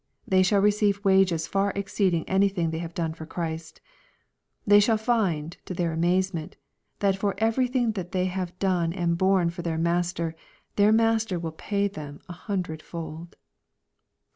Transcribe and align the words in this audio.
They 0.27 0.41
shall 0.41 0.61
receive 0.61 1.05
wages 1.05 1.45
far 1.45 1.69
exceeding 1.75 2.27
anything 2.27 2.71
they 2.71 2.79
have 2.79 2.95
done 2.95 3.13
for 3.13 3.27
Christ. 3.27 3.81
They 4.65 4.79
shall 4.79 4.97
find, 4.97 5.55
to 5.65 5.75
their 5.75 5.91
amazement, 5.93 6.55
that 7.01 7.15
for 7.15 7.35
everything 7.37 7.91
they 7.91 8.25
have 8.25 8.57
done 8.57 8.93
and 8.93 9.15
borne 9.15 9.51
for 9.51 9.61
their 9.61 9.77
Master, 9.77 10.35
their 10.75 10.91
Master 10.91 11.37
will 11.37 11.51
pay 11.51 11.87
them 11.87 12.19
a 12.27 12.33
hundred 12.33 12.81
fold. 12.81 13.35